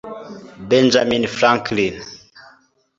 benjamin 0.69 1.27
franklin 1.29 1.97